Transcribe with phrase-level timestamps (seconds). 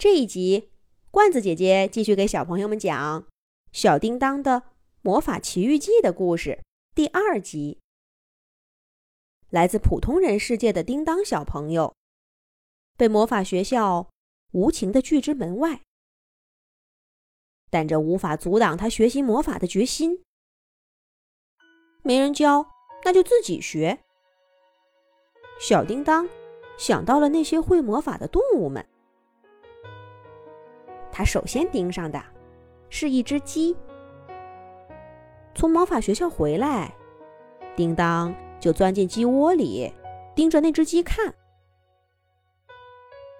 [0.00, 0.70] 这一集，
[1.10, 3.22] 罐子姐姐继续给小朋友们讲
[3.70, 4.62] 《小叮当的
[5.02, 7.80] 魔法奇遇记》的故事，第二集。
[9.50, 11.94] 来自普通人世界的叮当小朋友，
[12.96, 14.08] 被魔法学校
[14.52, 15.82] 无情的拒之门外，
[17.68, 20.24] 但这无法阻挡他学习魔法的决心。
[22.02, 22.66] 没人教，
[23.04, 24.02] 那就自己学。
[25.60, 26.26] 小叮当
[26.78, 28.88] 想到了那些会魔法的动物们。
[31.20, 32.18] 他首先盯上的
[32.88, 33.76] 是一只鸡。
[35.54, 36.94] 从魔法学校回来，
[37.76, 39.92] 叮当就钻进鸡窝里，
[40.34, 41.34] 盯着那只鸡看。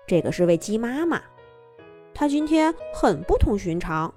[0.07, 1.23] 这个是位鸡妈妈，
[2.13, 4.13] 她今天很不同寻常。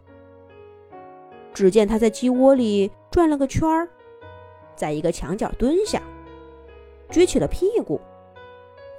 [1.53, 3.87] 只见她在鸡窝里转了个圈儿，
[4.75, 6.03] 在一个墙角蹲下，
[7.09, 8.01] 撅起了屁股，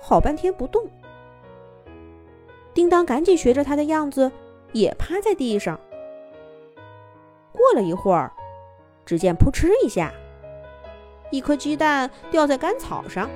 [0.01, 0.89] 好半天不动。
[2.73, 4.33] 叮当赶紧学着她的样子。
[4.75, 5.81] 也趴在地上。
[7.53, 8.31] 过了一会儿，
[9.07, 10.13] 只见扑哧一下，
[11.31, 13.31] 一颗鸡蛋掉在干草上。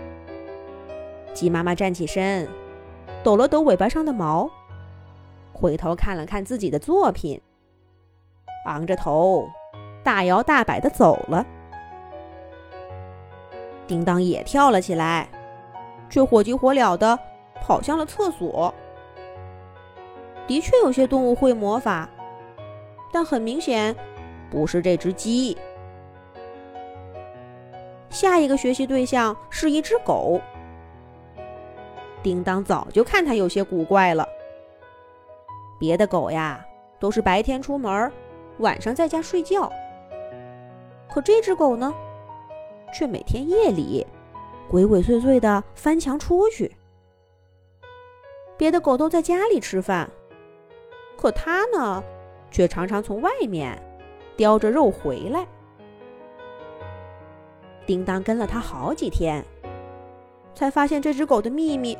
[1.33, 2.49] 鸡妈妈站起身，
[3.23, 4.51] 抖了抖尾巴上的毛，
[5.53, 7.41] 回头看了看自己的作品，
[8.67, 9.49] 昂着头，
[10.03, 11.47] 大摇大摆的走了。
[13.87, 15.29] 叮当也跳了起来，
[16.11, 17.17] 却火急火燎的
[17.63, 18.75] 跑向了厕所。
[20.49, 22.09] 的确有些动物会魔法，
[23.13, 23.95] 但很明显
[24.51, 25.57] 不是这只鸡。
[28.09, 30.41] 下一个学习对象是一只狗。
[32.23, 34.27] 叮当早就看它有些古怪了。
[35.79, 36.65] 别的狗呀，
[36.99, 38.11] 都是白天出门，
[38.59, 39.71] 晚上在家睡觉。
[41.09, 41.95] 可这只狗呢，
[42.93, 44.05] 却每天夜里
[44.69, 46.75] 鬼鬼祟祟的翻墙出去。
[48.57, 50.11] 别的狗都在家里吃饭。
[51.19, 52.03] 可他呢，
[52.49, 53.77] 却常常从外面
[54.37, 55.45] 叼着肉回来。
[57.85, 59.45] 叮当跟了他好几天，
[60.55, 61.99] 才发现这只狗的秘密，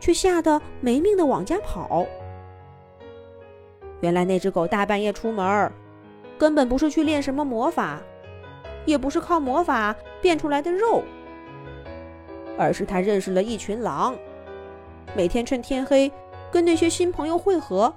[0.00, 2.04] 却吓得没命的往家跑。
[4.00, 5.70] 原来那只狗大半夜出门，
[6.36, 8.00] 根本不是去练什么魔法，
[8.84, 11.04] 也不是靠魔法变出来的肉，
[12.58, 14.16] 而是他认识了一群狼，
[15.16, 16.10] 每天趁天黑
[16.50, 17.94] 跟那些新朋友会合。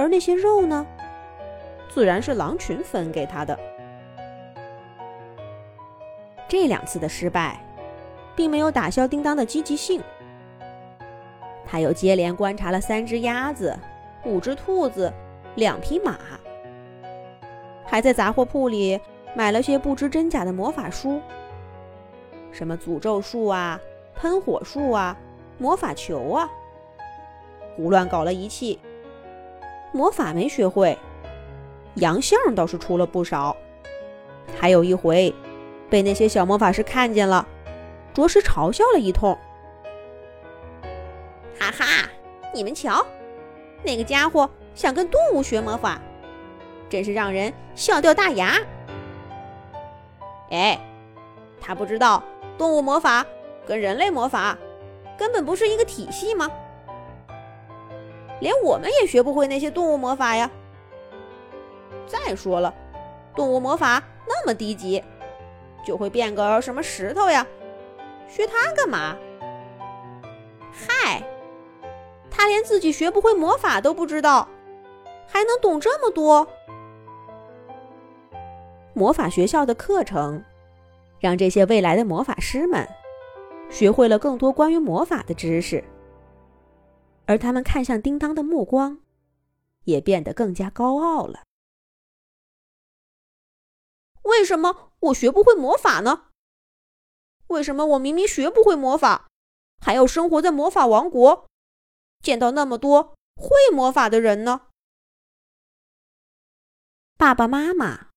[0.00, 0.86] 而那些肉呢，
[1.90, 3.58] 自然是狼群分给他的。
[6.48, 7.62] 这两次的失败，
[8.34, 10.02] 并没有打消叮当的积极性。
[11.66, 13.78] 他又接连观察了三只鸭子、
[14.24, 15.12] 五只兔子、
[15.56, 16.18] 两匹马，
[17.84, 18.98] 还在杂货铺里
[19.34, 21.20] 买了些不知真假的魔法书，
[22.50, 23.78] 什么诅咒术啊、
[24.16, 25.14] 喷火术啊、
[25.58, 26.48] 魔法球啊，
[27.76, 28.80] 胡乱搞了一气。
[29.92, 30.98] 魔法没学会，
[31.94, 33.56] 洋相倒是出了不少。
[34.58, 35.34] 还有一回，
[35.88, 37.46] 被那些小魔法师看见了，
[38.12, 39.36] 着实嘲笑了一通。
[41.58, 42.08] 哈哈，
[42.54, 43.04] 你们瞧，
[43.82, 46.00] 那个家伙想跟动物学魔法，
[46.88, 48.56] 真是让人笑掉大牙。
[50.50, 50.78] 哎，
[51.60, 52.22] 他不知道
[52.58, 53.24] 动物魔法
[53.66, 54.56] 跟人类魔法
[55.16, 56.50] 根本不是一个体系吗？
[58.40, 60.50] 连我们也学不会那些动物魔法呀！
[62.06, 62.74] 再说了，
[63.36, 65.02] 动物魔法那么低级，
[65.84, 67.46] 就会变个什么石头呀？
[68.26, 69.16] 学它干嘛？
[70.72, 71.22] 嗨，
[72.30, 74.48] 他连自己学不会魔法都不知道，
[75.26, 76.46] 还能懂这么多？
[78.94, 80.42] 魔法学校的课程，
[81.18, 82.88] 让这些未来的魔法师们
[83.68, 85.82] 学会了更多关于魔法的知识。
[87.30, 89.04] 而他们看向叮当的目光，
[89.84, 91.44] 也变得更加高傲了。
[94.22, 96.30] 为什么我学不会魔法呢？
[97.46, 99.28] 为什么我明明学不会魔法，
[99.80, 101.48] 还要生活在魔法王国，
[102.20, 104.62] 见到那么多会魔法的人呢？
[107.16, 108.08] 爸爸妈妈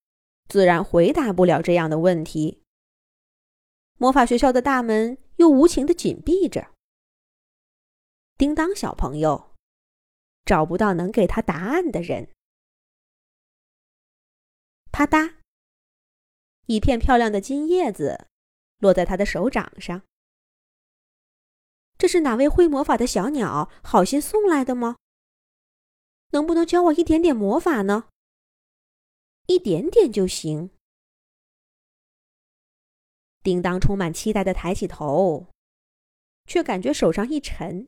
[0.49, 2.63] 自然回答不了这样的问题。
[3.99, 6.72] 魔法学校的大门又无情的紧闭着。
[8.37, 9.53] 叮当小朋友
[10.45, 12.29] 找不到能给他答案的人。
[14.91, 15.35] 啪嗒，
[16.65, 18.27] 一片漂亮的金叶子
[18.79, 20.03] 落在他的手掌上。
[21.97, 24.97] 这是哪位会魔法的小鸟好心送来的吗？
[26.31, 28.09] 能不能教我一点点魔法呢？
[29.45, 30.71] 一点点就行。
[33.41, 35.47] 叮当充满期待的抬起头，
[36.45, 37.87] 却感觉手上一沉。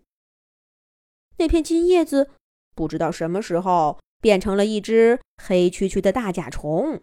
[1.37, 2.31] 那片金叶子
[2.73, 7.01] 不知道什么时候变成了一只黑黢黢的大甲虫。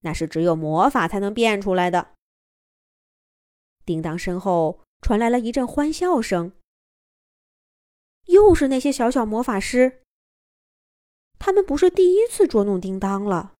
[0.00, 2.14] 那是只有魔法才能变出来的。
[3.86, 6.52] 叮当身后传来了一阵欢笑声，
[8.26, 10.02] 又是那些小小魔法师。
[11.38, 13.54] 他们不是第一次捉弄叮当了。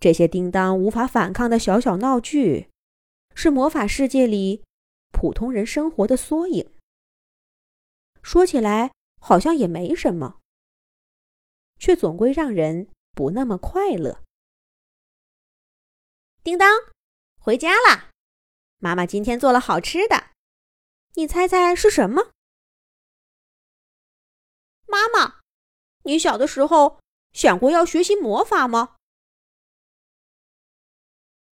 [0.00, 2.68] 这些叮当无法反抗的小小闹剧，
[3.34, 4.64] 是魔法世界里
[5.12, 6.73] 普通人生活的缩影。
[8.24, 8.90] 说起来
[9.20, 10.40] 好像也没什么，
[11.78, 14.24] 却总归让人不那么快乐。
[16.42, 16.66] 叮当，
[17.38, 18.10] 回家啦！
[18.78, 20.30] 妈妈今天做了好吃的，
[21.12, 22.32] 你猜猜是什么？
[24.86, 25.40] 妈妈，
[26.04, 26.98] 你小的时候
[27.34, 28.96] 想过要学习魔法吗？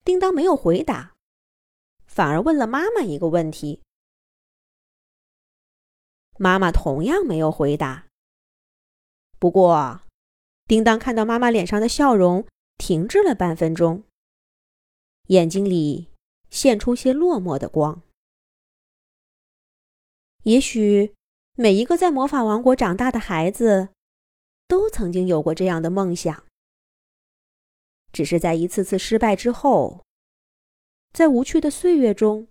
[0.05, 1.13] 叮当没有回答，
[2.07, 3.82] 反而问了妈妈一个问题。
[6.39, 8.07] 妈妈同样没有回答。
[9.39, 10.03] 不过，
[10.67, 12.47] 叮当看到妈妈脸上的笑容
[12.79, 14.05] 停滞了半分钟，
[15.29, 16.09] 眼睛里
[16.51, 18.03] 现出些落寞的光。
[20.45, 21.15] 也许，
[21.55, 23.91] 每一个在魔法王国长大的孩子，
[24.67, 26.45] 都曾经有过这样的梦想，
[28.13, 30.05] 只是在一次次失败之后，
[31.13, 32.49] 在无趣的岁月中，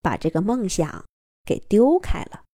[0.00, 1.04] 把这个梦想
[1.44, 2.44] 给丢开了。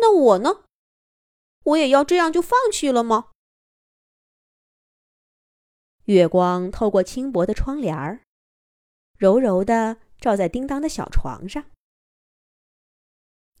[0.00, 0.64] 那我呢？
[1.64, 3.32] 我也要这样就放弃了吗？
[6.04, 8.22] 月光透过轻薄的窗帘，
[9.18, 11.70] 柔柔的照在叮当的小床上。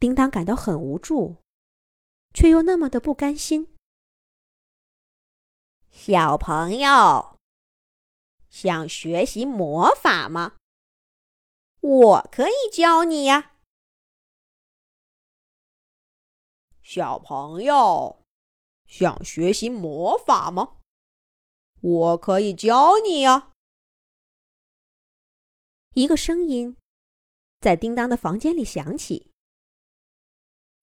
[0.00, 1.36] 叮当感到很无助，
[2.32, 3.74] 却又那么的不甘心。
[5.90, 7.36] 小朋友，
[8.48, 10.56] 想学习魔法吗？
[11.80, 13.56] 我可以教你呀。
[16.90, 18.24] 小朋友，
[18.86, 20.78] 想学习魔法吗？
[21.82, 23.52] 我可以教你呀。
[25.92, 26.78] 一个声音
[27.60, 29.30] 在叮当的房间里响起。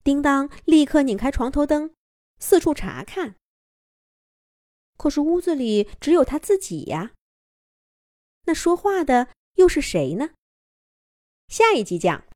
[0.03, 1.95] 叮当立刻拧开床头灯，
[2.37, 3.37] 四处查看。
[4.97, 7.15] 可是屋子里只有他自己呀。
[8.43, 10.35] 那说话的又是谁呢？
[11.47, 12.27] 下一集讲。